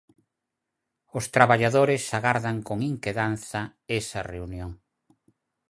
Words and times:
Os 1.17 1.25
traballadores 1.35 2.03
agardan 2.17 2.57
con 2.67 2.77
inquedanza 2.93 3.61
esa 3.99 4.21
reunión. 4.31 4.71